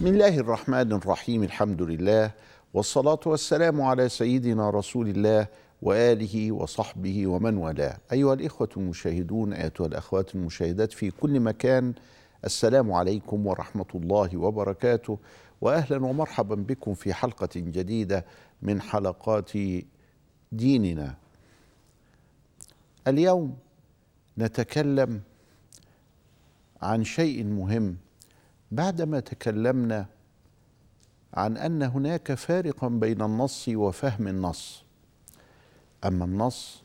بسم 0.00 0.08
الله 0.08 0.38
الرحمن 0.38 0.92
الرحيم 0.92 1.42
الحمد 1.42 1.82
لله 1.82 2.30
والصلاة 2.74 3.20
والسلام 3.26 3.80
على 3.80 4.08
سيدنا 4.08 4.70
رسول 4.70 5.08
الله 5.08 5.46
وآله 5.82 6.52
وصحبه 6.52 7.26
ومن 7.26 7.56
والاه. 7.56 7.98
أيها 8.12 8.34
الإخوة 8.34 8.68
المشاهدون 8.76 9.52
أيتها 9.52 9.86
الأخوات 9.86 10.34
المشاهدات 10.34 10.92
في 10.92 11.10
كل 11.10 11.40
مكان 11.40 11.94
السلام 12.44 12.92
عليكم 12.92 13.46
ورحمة 13.46 13.86
الله 13.94 14.36
وبركاته. 14.36 15.18
وأهلا 15.60 16.04
ومرحبا 16.06 16.54
بكم 16.54 16.94
في 16.94 17.14
حلقة 17.14 17.50
جديدة 17.56 18.24
من 18.62 18.80
حلقات 18.80 19.52
ديننا. 20.52 21.14
اليوم 23.08 23.56
نتكلم 24.38 25.20
عن 26.82 27.04
شيء 27.04 27.44
مهم 27.44 27.96
بعدما 28.70 29.20
تكلمنا 29.20 30.06
عن 31.34 31.56
أن 31.56 31.82
هناك 31.82 32.34
فارقا 32.34 32.88
بين 32.88 33.22
النص 33.22 33.68
وفهم 33.68 34.28
النص. 34.28 34.84
أما 36.04 36.24
النص 36.24 36.82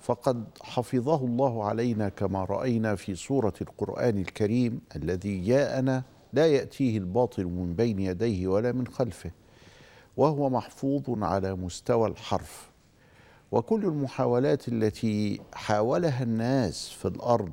فقد 0.00 0.44
حفظه 0.62 1.24
الله 1.24 1.64
علينا 1.64 2.08
كما 2.08 2.44
رأينا 2.44 2.94
في 2.94 3.14
سورة 3.14 3.52
القرآن 3.60 4.18
الكريم 4.18 4.80
الذي 4.96 5.44
جاءنا 5.44 6.02
لا 6.32 6.46
يأتيه 6.46 6.98
الباطل 6.98 7.44
من 7.44 7.74
بين 7.74 7.98
يديه 7.98 8.46
ولا 8.48 8.72
من 8.72 8.86
خلفه 8.86 9.30
وهو 10.16 10.50
محفوظ 10.50 11.02
على 11.22 11.54
مستوى 11.54 12.08
الحرف. 12.08 12.70
وكل 13.52 13.84
المحاولات 13.84 14.68
التي 14.68 15.40
حاولها 15.54 16.22
الناس 16.22 16.88
في 16.88 17.08
الأرض 17.08 17.52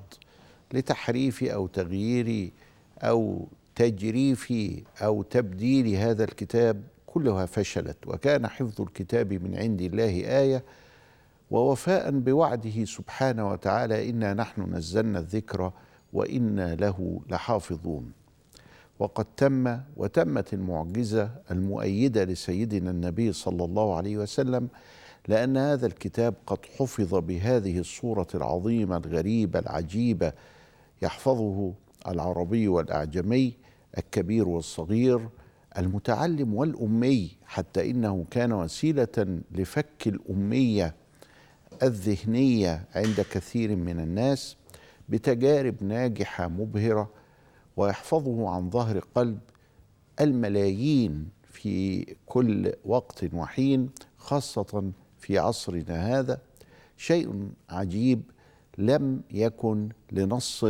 لتحريف 0.73 1.43
أو 1.43 1.67
تغيير 1.67 2.52
أو 2.99 3.47
تجريف 3.80 4.53
أو 5.02 5.22
تبديل 5.22 5.95
هذا 5.95 6.23
الكتاب 6.23 6.81
كلها 7.08 7.45
فشلت. 7.45 7.97
وكان 8.08 8.47
حفظ 8.47 8.81
الكتاب 8.81 9.33
من 9.33 9.55
عند 9.55 9.81
الله 9.81 10.39
آية 10.39 10.63
ووفاء 11.52 12.11
بوعده 12.11 12.86
سبحانه 12.86 13.49
وتعالى 13.49 14.09
إنا 14.09 14.33
نحن 14.33 14.75
نزلنا 14.75 15.19
الذكر 15.19 15.71
وإنا 16.13 16.75
له 16.75 17.21
لحافظون. 17.30 18.11
وقد 18.99 19.25
تم 19.38 19.77
وتمت 19.97 20.53
المعجزة 20.53 21.30
المؤيدة 21.52 22.23
لسيدنا 22.23 22.91
النبي 22.91 23.33
صلى 23.33 23.66
الله 23.66 23.95
عليه 23.95 24.17
وسلم 24.17 24.67
لأن 25.27 25.58
هذا 25.58 25.88
الكتاب 25.88 26.33
قد 26.47 26.59
حفظ 26.77 27.16
بهذه 27.16 27.80
الصورة 27.80 28.27
العظيمة 28.36 28.97
الغريبة 28.97 29.59
العجيبة 29.59 30.33
يحفظه 31.02 31.73
العربي 32.08 32.67
والأعجمي 32.67 33.68
الكبير 33.97 34.47
والصغير 34.47 35.29
المتعلم 35.77 36.53
والأمي 36.53 37.31
حتى 37.45 37.89
إنه 37.91 38.25
كان 38.31 38.53
وسيلة 38.53 39.41
لفك 39.51 40.07
الأمية 40.07 40.95
الذهنية 41.83 42.85
عند 42.95 43.21
كثير 43.31 43.75
من 43.75 43.99
الناس 43.99 44.55
بتجارب 45.09 45.83
ناجحة 45.83 46.47
مبهرة 46.47 47.09
ويحفظه 47.77 48.49
عن 48.49 48.69
ظهر 48.69 48.99
قلب 49.15 49.39
الملايين 50.21 51.30
في 51.43 52.05
كل 52.25 52.73
وقت 52.85 53.33
وحين 53.33 53.89
خاصة 54.17 54.91
في 55.19 55.37
عصرنا 55.39 56.19
هذا. 56.19 56.41
شيء 56.97 57.49
عجيب 57.69 58.21
لم 58.77 59.21
يكن 59.31 59.89
لنص 60.11 60.65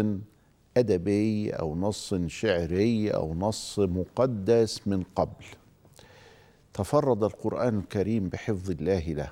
أدبي 0.77 1.51
أو 1.51 1.75
نص 1.75 2.13
شعري 2.27 3.09
أو 3.11 3.33
نص 3.33 3.79
مقدس 3.79 4.87
من 4.87 5.03
قبل. 5.15 5.45
تفرد 6.73 7.23
القرآن 7.23 7.79
الكريم 7.79 8.29
بحفظ 8.29 8.71
الله 8.71 8.99
له. 9.13 9.31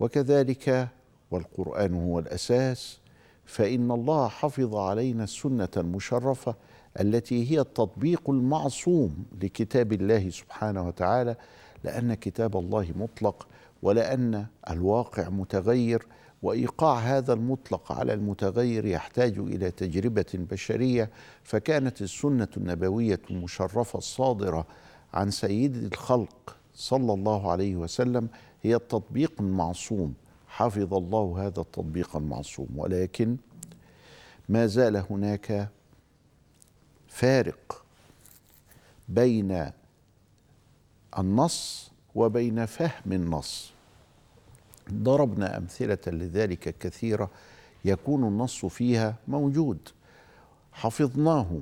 وكذلك 0.00 0.88
والقرآن 1.30 1.94
هو 1.94 2.18
الأساس 2.18 2.98
فإن 3.44 3.90
الله 3.90 4.28
حفظ 4.28 4.74
علينا 4.74 5.24
السنة 5.24 5.68
المشرفة 5.76 6.54
التي 7.00 7.50
هي 7.50 7.60
التطبيق 7.60 8.30
المعصوم 8.30 9.24
لكتاب 9.42 9.92
الله 9.92 10.30
سبحانه 10.30 10.88
وتعالى 10.88 11.36
لأن 11.84 12.14
كتاب 12.14 12.56
الله 12.56 12.86
مطلق 12.96 13.46
ولأن 13.82 14.46
الواقع 14.70 15.28
متغير 15.28 16.06
وإيقاع 16.42 16.98
هذا 16.98 17.32
المطلق 17.32 17.92
على 17.92 18.12
المتغير 18.12 18.86
يحتاج 18.86 19.38
إلى 19.38 19.70
تجربة 19.70 20.26
بشرية 20.34 21.10
فكانت 21.44 22.02
السنة 22.02 22.48
النبوية 22.56 23.20
المشرفة 23.30 23.98
الصادرة 23.98 24.66
عن 25.14 25.30
سيد 25.30 25.76
الخلق 25.76 26.56
صلى 26.74 27.12
الله 27.12 27.50
عليه 27.50 27.76
وسلم 27.76 28.28
هي 28.62 28.74
التطبيق 28.74 29.32
المعصوم. 29.40 30.14
حفظ 30.48 30.94
الله 30.94 31.46
هذا 31.46 31.60
التطبيق 31.60 32.16
المعصوم 32.16 32.68
ولكن 32.76 33.36
ما 34.48 34.66
زال 34.66 34.96
هناك 35.10 35.68
فارق 37.08 37.84
بين 39.08 39.70
النص 41.18 41.90
وبين 42.14 42.66
فهم 42.66 43.12
النص. 43.12 43.72
ضربنا 44.92 45.58
أمثلة 45.58 45.98
لذلك 46.06 46.78
كثيرة 46.78 47.30
يكون 47.84 48.24
النص 48.24 48.64
فيها 48.66 49.14
موجود. 49.28 49.88
حفظناه 50.72 51.60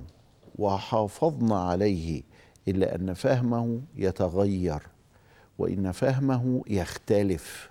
وحافظنا 0.58 1.60
عليه 1.60 2.22
إلا 2.68 2.94
أن 2.94 3.14
فهمه 3.14 3.80
يتغير 3.96 4.82
وإن 5.58 5.92
فهمه 5.92 6.62
يختلف. 6.66 7.70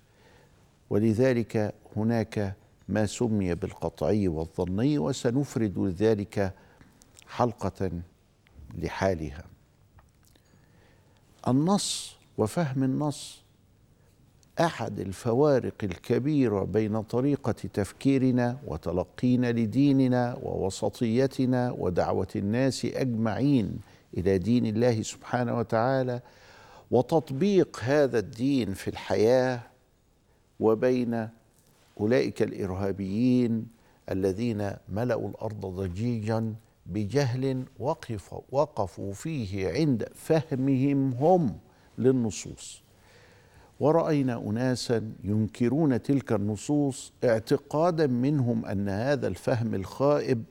ولذلك 0.90 1.73
هناك 1.96 2.56
ما 2.90 3.06
سمي 3.06 3.56
بالقطعي 3.56 4.28
والظني 4.28 4.97
وسنفرد 4.97 5.96
ذلك 6.00 6.53
حلقة 7.28 7.91
لحالها. 8.78 9.44
النص 11.47 12.16
وفهم 12.38 12.84
النص 12.84 13.41
أحد 14.59 15.00
الفوارق 15.00 15.73
الكبيرة 15.84 16.63
بين 16.63 17.01
طريقة 17.01 17.51
تفكيرنا 17.51 18.57
وتلقينا 18.68 19.51
لديننا 19.51 20.38
ووسطيتنا 20.44 21.72
ودعوة 21.72 22.28
الناس 22.35 22.85
أجمعين 22.85 23.79
إلى 24.17 24.38
دين 24.38 24.66
الله 24.66 25.01
سبحانه 25.01 25.57
وتعالى 25.57 26.22
وتطبيق 26.91 27.79
هذا 27.84 28.19
الدين 28.19 28.73
في 28.73 28.88
الحياة 28.88 29.59
وبين 30.59 31.29
أولئك 32.00 32.41
الإرهابيين 32.41 33.67
الذين 34.12 34.72
ملأوا 34.90 35.29
الأرض 35.29 35.66
ضجيجا 35.66 36.53
بجهل 36.85 37.63
وقف 37.79 38.35
وقفوا 38.51 39.13
فيه 39.13 39.72
عند 39.72 40.07
فهمهم 40.16 41.14
هم 41.14 41.58
للنصوص. 41.97 42.86
ورأينا 43.79 44.38
أناسا 44.38 45.12
ينكرون 45.24 46.02
تلك 46.02 46.32
النصوص 46.34 47.14
اعتقادا 47.24 48.08
منهم 48.08 48.66
أن 48.66 48.90
هذا 48.90 49.28
الفهم 49.28 49.76
الخائب 49.76 50.44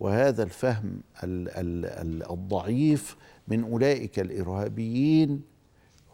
وهذا 0.00 0.42
الفهم 0.42 1.00
ال 1.24 1.48
ال 1.48 2.30
الضعيف 2.30 3.16
من 3.48 3.64
أولئك 3.64 4.18
الإرهابيين 4.18 5.42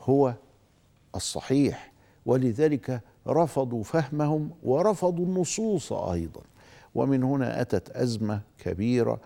هو 0.00 0.34
الصحيح. 1.14 1.92
ولذلك 2.26 3.00
رفضوا 3.28 3.82
فهمهم 3.82 4.50
ورفضوا 4.62 5.26
النصوص 5.26 5.92
أيضا. 5.92 6.40
ومن 6.94 7.22
هنا 7.22 7.60
أتت 7.60 7.90
أزمة 7.90 8.40
كبيرة 8.58 9.20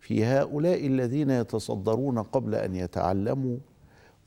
في 0.00 0.24
هؤلاء 0.24 0.86
الذين 0.86 1.30
يتصدرون 1.30 2.18
قبل 2.18 2.54
أن 2.54 2.74
يتعلموا 2.74 3.56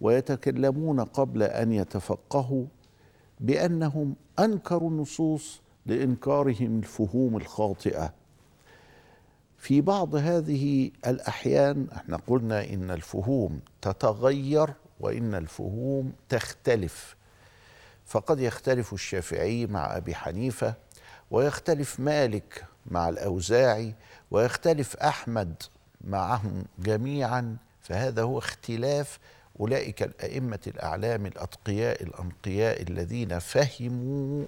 ويتكلمون 0.02 1.00
قبل 1.00 1.44
أن 1.44 1.72
يتفقهوا 1.72 2.66
بأنهم 3.40 4.16
أنكروا 4.40 4.90
النصوص 4.90 5.62
لإنكارهم 5.86 6.80
الفهوم 6.80 7.38
الخاطئة. 7.38 8.14
في 9.58 9.82
بعض 9.82 10.16
هذه 10.16 10.92
الأحيان 11.08 11.88
إحنا 11.96 12.18
قلنا 12.28 12.64
إن 12.70 12.92
الفهوم 12.92 13.60
تتغير 13.82 14.74
وإن 15.00 15.36
الفهوم 15.36 16.14
تختلف. 16.30 17.16
فقد 18.06 18.40
يختلف 18.40 18.94
الشافعي 18.94 19.66
مع 19.66 19.98
أبي 19.98 20.16
حنيفة 20.16 20.74
ويختلف 21.32 22.00
مالك 22.00 22.66
مع 22.92 23.10
الأوزاعي 23.10 23.96
ويختلف 24.32 24.96
أحمد 24.96 25.54
معهم 26.04 26.64
جميعا 26.80 27.58
فهذا 27.82 28.22
هو 28.24 28.38
اختلاف 28.38 29.20
أولئك 29.60 30.04
الأئمة 30.04 30.60
الأعلام 30.68 31.26
الأتقياء 31.26 32.04
الأنقياء 32.04 32.82
الذين 32.82 33.40
فهموا 33.40 34.46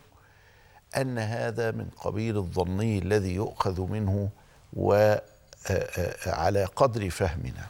أن 0.97 1.19
هذا 1.19 1.71
من 1.71 1.85
قبيل 2.01 2.37
الظني 2.37 2.97
الذي 2.99 3.35
يؤخذ 3.35 3.81
منه 3.81 4.29
وعلى 4.73 6.65
قدر 6.75 7.09
فهمنا. 7.09 7.67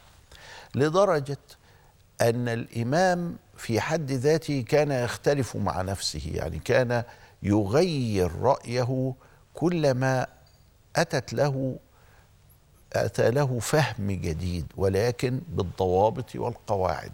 لدرجة 0.74 1.38
أن 2.20 2.48
الإمام 2.48 3.36
في 3.56 3.80
حد 3.80 4.12
ذاته 4.12 4.64
كان 4.68 4.90
يختلف 4.90 5.56
مع 5.56 5.82
نفسه 5.82 6.30
يعني 6.34 6.58
كان 6.58 7.02
يغير 7.42 8.32
رأيه 8.40 9.14
كلما 9.54 10.26
أتت 10.96 11.32
له 11.32 11.76
أتى 12.94 13.30
له 13.30 13.58
فهم 13.58 14.10
جديد 14.10 14.66
ولكن 14.76 15.40
بالضوابط 15.48 16.36
والقواعد 16.36 17.12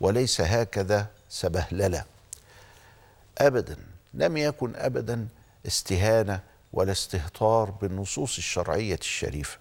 وليس 0.00 0.40
هكذا 0.40 1.06
سبهلله. 1.28 2.04
ابدا 3.38 3.76
لم 4.14 4.36
يكن 4.36 4.72
ابدا 4.76 5.28
استهانة 5.66 6.40
ولا 6.72 6.92
استهتار 6.92 7.70
بالنصوص 7.70 8.36
الشرعية 8.36 8.98
الشريفة. 9.00 9.58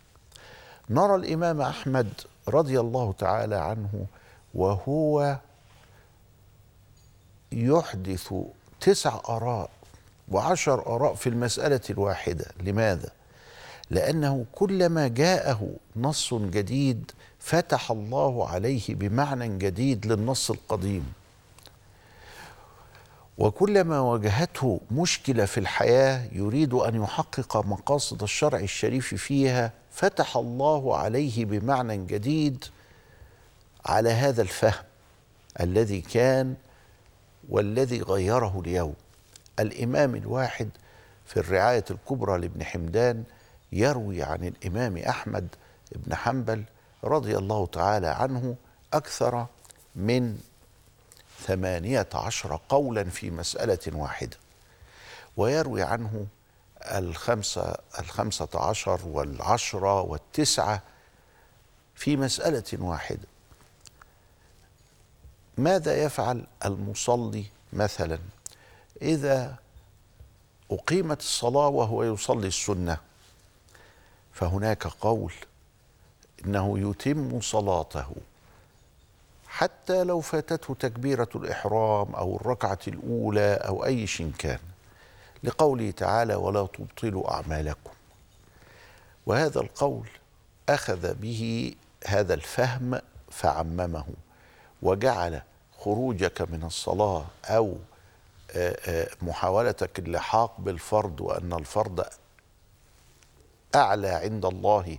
نرى 0.90 1.16
الإمام 1.16 1.62
أحمد 1.62 2.10
رضي 2.48 2.80
الله 2.80 3.13
تعالى 3.19 3.56
عنه 3.56 4.06
وهو 4.54 5.38
يحدث 7.51 8.34
تسع 8.81 9.19
آراء 9.30 9.69
وعشر 10.31 10.96
آراء 10.96 11.16
في 11.16 11.30
المسألة 11.30 11.81
الواحدة. 11.89 12.46
لماذا؟ 12.60 13.10
لأنه 13.94 14.45
كلما 14.51 15.07
جاءه 15.07 15.69
نص 15.95 16.34
جديد 16.34 17.12
فتح 17.40 17.92
الله 17.92 18.50
عليه 18.50 18.95
بمعنى 18.95 19.57
جديد 19.57 20.06
للنص 20.06 20.51
القديم. 20.51 21.13
وكلما 23.38 24.00
واجهته 24.00 24.81
مشكلة 24.92 25.45
في 25.45 25.60
الحياة 25.60 26.28
يريد 26.31 26.74
أن 26.74 27.04
يحقق 27.04 27.57
مقاصد 27.57 28.24
الشرع 28.24 28.60
الشريف 28.60 29.16
فيها 29.16 29.72
فتح 29.92 30.38
الله 30.38 30.98
عليه 30.98 31.46
بمعنى 31.46 32.06
جديد 32.06 32.66
على 33.86 34.10
هذا 34.10 34.42
الفهم 34.42 34.84
الذي 35.60 36.01
كان 36.01 36.56
والذي 37.50 38.01
غيره 38.01 38.62
اليوم. 38.66 38.94
الإمام 39.60 40.16
الواحد 40.16 40.69
في 41.25 41.38
الرعاية 41.38 41.86
الكبرى 41.92 42.42
لابن 42.42 42.63
حمدان 42.63 43.24
يروي 43.74 44.24
عن 44.24 44.44
الإمام 44.44 44.98
أحمد 44.98 45.48
بن 45.92 46.16
حنبل 46.16 46.64
رضي 47.04 47.38
الله 47.38 47.66
تعالى 47.66 48.08
عنه 48.08 48.56
أكثر 48.94 49.46
من 49.96 50.40
ثمانية 51.40 52.08
عشر 52.14 52.60
قولا 52.70 53.04
في 53.04 53.31
مسألة 53.31 53.80
واحدة. 53.94 54.38
ويروي 55.38 55.84
عنه 55.84 56.25
الخمسة, 56.81 57.75
الخمسة 58.00 58.50
عشر 58.56 59.00
والعشرة 59.06 60.02
والتسعة 60.02 60.81
في 61.96 62.18
مسألة 62.18 62.64
واحدة. 62.74 63.28
ماذا 65.58 66.04
يفعل 66.04 66.48
المصلي 66.66 67.46
مثلا؟ 67.74 68.20
إذا 69.02 69.56
أقيمت 70.72 71.20
الصلاة 71.20 71.68
وهو 71.68 72.04
يصلي 72.04 72.48
السنة 72.48 72.98
فهناك 74.33 74.88
قول 74.88 75.33
إنه 76.45 76.89
يتم 76.89 77.41
صلاته. 77.41 78.07
حتى 79.47 80.03
لو 80.03 80.21
فاتته 80.21 80.74
تكبيرة 80.80 81.30
الإحرام 81.35 82.15
أو 82.15 82.35
الركعة 82.35 82.80
الأولى 82.88 83.53
أو 83.53 83.85
أي 83.85 84.07
شيء 84.07 84.31
كان. 84.38 84.59
لقوله 85.44 85.91
تعالى 85.91 86.35
ولا 86.35 86.68
تبطلوا 86.68 87.33
أعمالكم. 87.33 87.91
وهذا 89.25 89.59
القول 89.59 90.07
أخذ 90.69 91.13
به 91.13 91.74
هذا 92.07 92.33
الفهم 92.33 93.00
فعممه 93.31 94.06
وجعل 94.81 95.41
خروجك 95.79 96.41
من 96.41 96.63
الصلاة 96.63 97.25
أو 97.45 97.75
محاولتك 99.21 100.00
اللحاق 100.00 100.56
بالفرض 100.59 101.21
وأن 101.21 101.53
الفرض 101.53 102.06
أعلى 103.75 104.10
عند 104.10 104.46
الله 104.46 104.98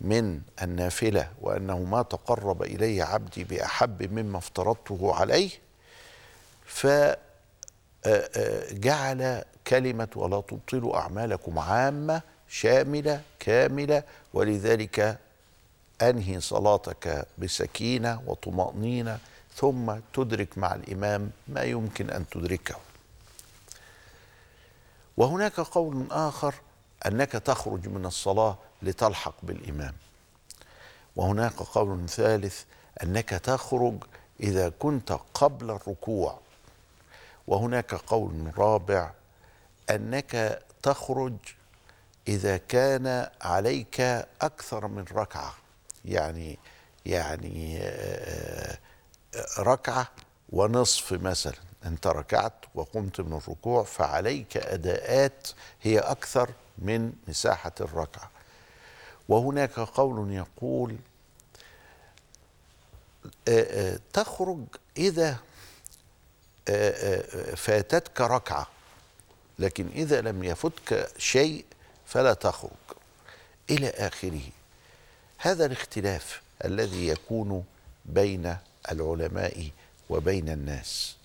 من 0.00 0.40
النافلة 0.62 1.28
وأنه 1.40 1.78
ما 1.78 2.02
تقرب 2.02 2.62
إلي 2.62 3.02
عبدي 3.02 3.44
بأحب 3.44 4.12
مما 4.12 4.38
افترضته 4.38 5.14
عليه 5.14 5.50
فجعل 8.04 9.44
كلمة 9.66 10.08
ولا 10.16 10.40
تبطلوا 10.40 10.96
أعمالكم 10.96 11.58
عامة 11.58 12.22
شاملة 12.48 13.20
كاملة 13.40 14.02
ولذلك 14.34 15.18
أنهي 16.02 16.40
صلاتك 16.40 17.26
بسكينة 17.38 18.22
وطمأنينة 18.26 19.18
ثم 19.54 19.94
تدرك 20.12 20.58
مع 20.58 20.74
الإمام 20.74 21.30
ما 21.48 21.62
يمكن 21.62 22.10
أن 22.10 22.24
تدركه. 22.30 22.74
وهناك 25.16 25.60
قول 25.60 26.06
آخر 26.10 26.54
أنك 27.06 27.32
تخرج 27.32 27.88
من 27.88 28.06
الصلاة 28.06 28.58
لتلحق 28.82 29.34
بالإمام. 29.42 29.94
وهناك 31.16 31.54
قول 31.54 32.08
ثالث 32.08 32.64
أنك 33.02 33.28
تخرج 33.28 34.04
إذا 34.40 34.68
كنت 34.68 35.18
قبل 35.34 35.70
الركوع. 35.70 36.38
وهناك 37.46 37.94
قول 37.94 38.52
رابع 38.58 39.10
أنك 39.90 40.62
تخرج 40.82 41.36
إذا 42.28 42.56
كان 42.56 43.28
عليك 43.42 44.00
أكثر 44.40 44.86
من 44.86 45.04
ركعة. 45.12 45.54
يعني 46.04 46.58
يعني 47.06 47.78
آه، 47.82 48.78
ركعة 49.58 50.08
ونصف 50.52 51.12
مثلا. 51.12 51.66
أنت 51.86 52.06
ركعت 52.06 52.52
وقمت 52.74 53.20
من 53.20 53.32
الركوع 53.32 53.84
فعليك 53.84 54.56
أداءات 54.56 55.48
هي 55.82 55.98
أكثر 55.98 56.50
من 56.78 57.12
مساحة 57.28 57.72
الركعة. 57.80 58.30
وهناك 59.28 59.78
قول 59.78 60.32
يقول 60.32 60.96
آه، 63.48 63.94
آه، 63.94 63.98
تخرج 64.12 64.64
إذا 64.96 65.36
آه، 66.68 67.54
فاتتك 67.54 68.20
ركعة 68.20 68.66
لكن 69.58 69.88
إذا 69.88 70.20
لم 70.20 70.44
يفتك 70.44 71.10
شيء 71.18 71.64
فلا 72.06 72.34
تخرج 72.34 72.70
إلى 73.70 73.88
آخره. 73.88 74.40
هذا 75.38 75.66
الاختلاف 75.66 76.42
الذي 76.64 77.08
يكون 77.08 77.64
بين 78.04 78.56
العلماء 78.92 79.70
وبين 80.10 80.48
الناس 80.48 81.16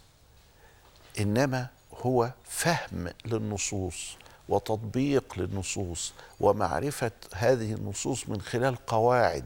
إنما 1.19 1.67
هو 1.93 2.31
فهم 2.49 3.13
للنصوص. 3.25 4.15
وتطبيق 4.51 5.33
للنصوص 5.37 6.13
ومعرفة 6.39 7.11
هذه 7.33 7.73
النصوص 7.73 8.29
من 8.29 8.41
خلال 8.41 8.85
قواعد. 8.85 9.45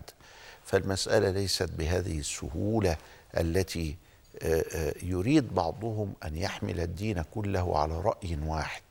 فالمسألة 0.65 1.29
ليست 1.29 1.69
بهذه 1.69 2.19
السهولة 2.19 2.97
التي 3.37 3.95
آه، 4.41 4.65
آه، 4.75 4.93
يريد 5.03 5.53
بعضهم 5.53 6.13
أن 6.25 6.37
يحمل 6.37 6.79
الدين 6.79 7.21
كله 7.21 7.79
على 7.79 8.01
رأي 8.01 8.37
واحد. 8.45 8.81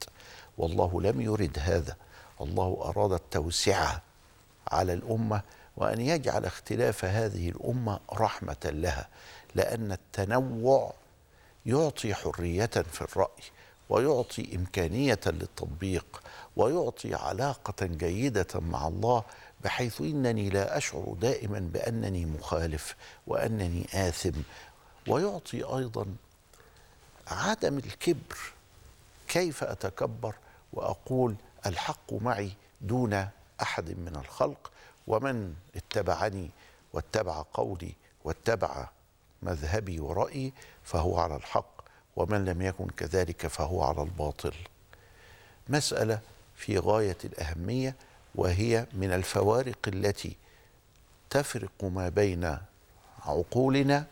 والله 0.58 1.00
لم 1.02 1.20
يرد 1.20 1.58
هذا. 1.60 1.96
الله 2.40 2.78
أراد 2.84 3.12
التوسعة 3.12 4.02
على 4.68 4.92
الأمة 4.92 5.42
وأن 5.76 6.00
يجعل 6.00 6.44
اختلاف 6.44 7.04
هذه 7.04 7.48
الأمة 7.48 8.00
رحمة 8.12 8.56
لها 8.64 9.08
لأن 9.54 9.92
التنوع 9.92 10.94
يعطي 11.66 12.14
حرية 12.14 12.66
في 12.66 13.02
الرأي. 13.02 13.42
ويعطي 13.88 14.56
إمكانية 14.56 15.20
للتطبيق 15.26 16.22
ويعطي 16.56 17.14
علاقة 17.14 17.86
جيدة 17.86 18.46
مع 18.54 18.88
الله 18.88 19.22
بحيث 19.64 20.00
إنني 20.00 20.48
لا 20.50 20.76
أشعر 20.76 21.16
دائما 21.20 21.58
بأنني 21.58 22.26
مخالف 22.26 22.96
وأنني 23.26 23.86
آثم. 23.94 24.40
ويعطي 25.08 25.62
أيضا 25.62 26.06
عدم 27.28 27.78
الكبر 27.78 28.38
كيف 29.28 29.64
أتكبر 29.64 30.34
وأقول 30.72 31.34
الحق 31.66 32.12
معي 32.12 32.52
دون 32.80 33.28
أحد 33.62 33.88
من 33.90 34.16
الخلق؟ 34.16 34.70
ومن 35.06 35.54
اتبعني 35.76 36.50
واتبع 36.92 37.44
قولي 37.54 37.92
واتبع 38.24 38.88
مذهبي 39.42 40.00
ورأيي 40.00 40.52
فهو 40.84 41.18
على 41.18 41.36
الحق. 41.36 41.73
ومن 42.16 42.44
لم 42.44 42.62
يكن 42.62 42.86
كذلك 42.96 43.46
فهو 43.46 43.82
على 43.82 44.02
الباطل. 44.02 44.52
مسألة 45.68 46.18
في 46.56 46.78
غاية 46.78 47.16
الأهمية 47.24 47.94
وهي 48.34 48.86
من 48.92 49.12
الفوارق 49.12 49.78
التي 49.86 50.36
تفرق 51.30 51.84
ما 51.84 52.08
بين 52.08 52.58
عقولنا 53.26 54.06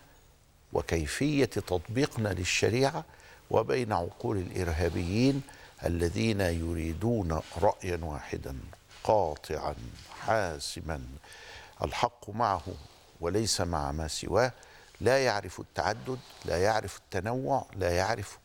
وكيفية 0.73 1.45
تطبيقنا 1.45 2.29
للشريعة 2.29 3.05
وبين 3.51 3.93
عقول 3.93 4.37
الإرهابيين 4.37 5.43
الذين 5.85 6.41
يريدون 6.41 7.41
رأيا 7.63 7.99
واحدا 8.03 8.57
قاطعا 9.05 9.75
حاسما. 10.21 11.05
الحق 11.85 12.31
معه 12.31 12.63
وليس 13.21 13.61
مع 13.61 13.93
ما 13.93 14.09
سواه. 14.09 14.53
لا 15.03 15.25
يعرف 15.25 15.61
التعدد 15.61 16.19
لا 16.45 16.63
يعرف 16.63 16.99
التنوع 16.99 17.67
لا 17.77 17.97
يعرف 17.97 18.39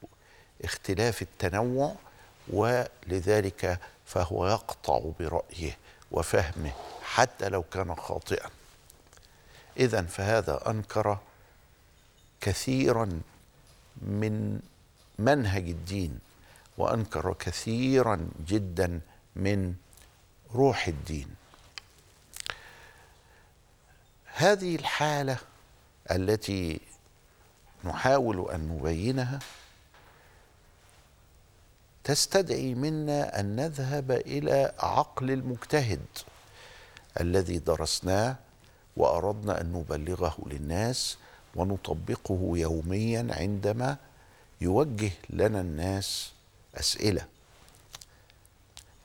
اختلاف 0.64 1.22
التنوع 1.22 1.96
ولذلك 2.48 3.80
فهو 4.06 4.48
يقطع 4.48 5.12
برأيه 5.20 5.78
وفهمه 6.12 6.72
حتى 7.04 7.50
لو 7.50 7.64
كان 7.64 7.96
خاطئا. 7.96 8.50
اذا 9.78 10.02
فهذا 10.02 10.70
أنكر 10.70 11.18
كثيرا 12.42 13.22
من 14.02 14.60
منهج 15.20 15.70
الدين 15.70 16.20
وأنكر 16.78 17.34
كثيرا 17.40 18.30
جدا 18.48 19.02
من 19.36 19.76
روح 20.54 20.88
الدين. 20.88 21.36
هذه 24.26 24.76
الحالة 24.76 25.38
التي 26.12 26.80
نحاول 27.84 28.52
أن 28.52 28.68
نبينها 28.68 29.40
تستدعي 32.04 32.74
منا 32.74 33.40
أن 33.40 33.56
نذهب 33.56 34.12
إلى 34.12 34.74
عقل 34.80 35.32
المجتهد 35.32 36.06
الذي 37.20 37.60
درسناه 37.60 38.36
وأردنا 38.98 39.62
أن 39.62 39.74
نبلغه 39.74 40.38
للناس 40.46 41.18
ونطبقه 41.56 42.52
يوميا 42.54 43.28
عندما 43.32 43.98
يوجه 44.62 45.12
لنا 45.30 45.62
الناس 45.62 46.32
أسئلة. 46.76 47.26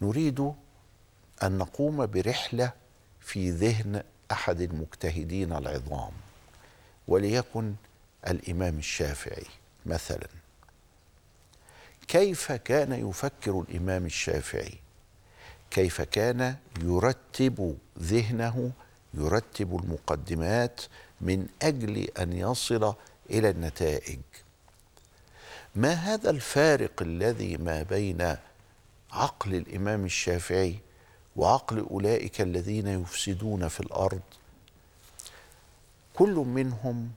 نريد 0.02 0.52
أن 1.42 1.58
نقوم 1.58 2.06
برحلة 2.06 2.72
في 3.20 3.50
ذهن 3.50 4.02
أحد 4.32 4.60
المجتهدين 4.60 5.52
العظام. 5.52 6.12
وليكن 7.08 7.74
الإمام 8.28 8.78
الشافعي 8.78 9.46
مثلا. 9.86 10.28
كيف 12.08 12.52
كان 12.52 13.08
يفكر 13.08 13.60
الإمام 13.68 14.06
الشافعي؟ 14.06 14.74
كيف 15.70 16.00
كان 16.02 16.56
يرتب 16.82 17.76
ذهنه 17.98 18.72
يرتب 19.14 19.76
المقدمات 19.84 20.80
من 21.20 21.46
أجل 21.62 22.08
أن 22.18 22.32
يصل 22.32 22.94
إلى 23.30 23.50
النتائج؟ 23.50 24.20
ما 25.74 25.92
هذا 25.92 26.30
الفارق 26.30 27.02
الذي 27.02 27.56
ما 27.56 27.82
بين 27.82 28.36
عقل 29.12 29.54
الإمام 29.54 30.04
الشافعي 30.04 30.78
وعقل 31.36 31.78
أولئك 31.90 32.40
الذين 32.40 32.86
يفسدون 32.86 33.68
في 33.68 33.80
الأرض؟ 33.80 34.20
كل 36.14 36.34
منهم 36.34 37.10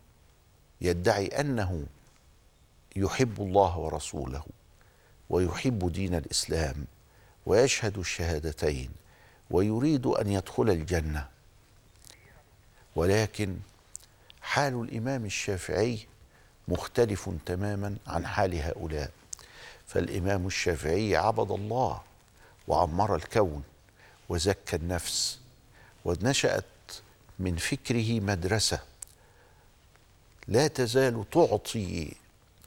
يدعي 0.82 1.28
أنه 1.28 1.86
يحب 2.96 3.42
الله 3.42 3.78
ورسوله 3.78 4.44
ويحب 5.30 5.92
دين 5.92 6.16
الإسلام 6.16 6.86
ويشهد 7.46 7.98
الشهادتين 7.98 8.90
ويريد 9.52 10.06
أن 10.06 10.32
يدخل 10.32 10.70
الجنة. 10.70 11.28
ولكن 12.96 13.58
حال 14.42 14.82
الإمام 14.82 15.26
الشافعي 15.26 16.00
مختلف 16.68 17.30
تماما 17.46 17.96
عن 18.08 18.28
حال 18.28 18.56
هؤلاء. 18.62 19.12
فالإمام 19.88 20.48
الشافعي 20.48 21.16
عبد 21.16 21.52
الله 21.52 22.02
وعمر 22.68 23.16
الكون 23.16 23.64
وزكى 24.30 24.76
النفس 24.76 25.40
ونشأت 26.06 26.66
من 27.40 27.56
فكره 27.56 28.20
مدرسة. 28.20 28.80
لا 30.48 30.68
تزال 30.68 31.26
تعطي 31.32 32.14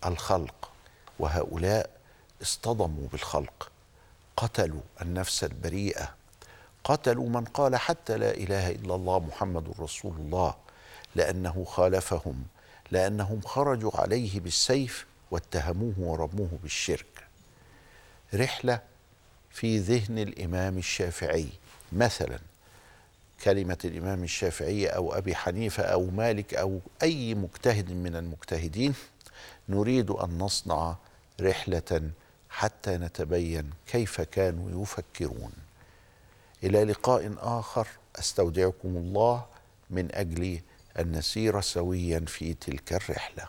الخلق 0.07 0.71
وهؤلاء 1.19 1.91
اصطدموا 2.43 3.09
بالخلق. 3.13 3.71
قتلوا 4.37 4.81
النفس 5.03 5.45
البريئة. 5.45 6.15
قتلوا 6.85 7.29
من 7.29 7.45
قال 7.45 7.77
حتى 7.77 8.17
لا 8.17 8.31
إله 8.31 8.71
إلا 8.71 8.95
الله 8.95 9.19
محمد 9.19 9.75
رسول 9.81 10.13
الله 10.17 10.55
لأنه 11.15 11.65
خالفهم 11.65 12.45
لأنهم 12.91 13.41
خرجوا 13.41 13.91
عليه 13.95 14.41
بالسيف 14.41 15.07
واتهموه 15.31 15.95
ورموه 15.99 16.51
بالشرك. 16.63 17.27
رحلة 18.35 18.81
في 19.51 19.79
ذهن 19.79 20.19
الإمام 20.19 20.79
الشافعي 20.79 21.49
مثلا 21.93 22.39
كلمة 23.45 23.79
الإمام 23.85 24.25
الشافعي 24.25 24.87
أو 24.87 25.13
أبي 25.13 25.35
حنيفة 25.35 25.83
أو 25.83 26.07
مالك 26.11 26.55
أو 26.55 26.81
أي 27.03 27.35
مجتهد 27.35 27.93
من 27.93 28.17
المجتهدين 28.17 28.95
نريد 29.69 30.11
أن 30.11 30.39
نصنع 30.39 30.97
رحلة 31.41 32.11
حتى 32.51 32.97
نتبين 32.97 33.71
كيف 33.87 34.21
كانوا 34.21 34.83
يفكرون. 34.83 35.53
إلى 36.65 36.85
لقاء 36.85 37.35
آخر 37.39 37.89
أستودعكم 38.19 38.97
الله 38.97 39.45
من 39.91 40.15
أجل 40.15 40.61
أن 40.99 41.13
نسير 41.13 41.61
سويا 41.61 42.25
في 42.27 42.55
تلك 42.55 42.93
الرحلة. 42.93 43.49